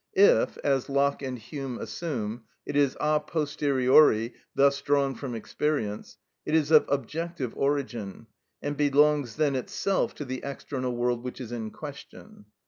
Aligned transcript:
If, 0.17 0.57
as 0.63 0.89
Locke 0.89 1.21
and 1.21 1.37
Hume 1.37 1.77
assume, 1.77 2.45
it 2.65 2.75
is 2.75 2.97
a 2.99 3.19
posteriori, 3.19 4.33
thus 4.55 4.81
drawn 4.81 5.13
from 5.13 5.35
experience, 5.35 6.17
it 6.43 6.55
is 6.55 6.71
of 6.71 6.85
objective 6.89 7.53
origin, 7.55 8.25
and 8.63 8.75
belongs 8.75 9.35
then 9.35 9.55
itself 9.55 10.15
to 10.15 10.25
the 10.25 10.41
external 10.43 10.95
world 10.95 11.23
which 11.23 11.39
is 11.39 11.51
in 11.51 11.69
question. 11.69 12.45